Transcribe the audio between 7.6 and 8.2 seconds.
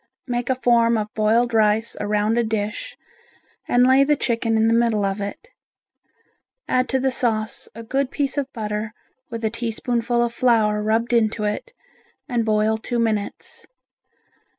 a good